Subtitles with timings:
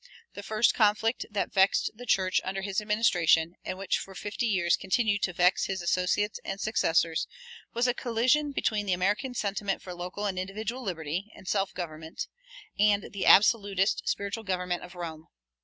[0.33, 4.75] The first conflict that vexed the church under his administration, and which for fifty years
[4.75, 7.27] continued to vex his associates and successors,
[7.75, 12.25] was a collision between the American sentiment for local and individual liberty and self government,
[12.79, 15.27] and the absolutist spiritual government of Rome.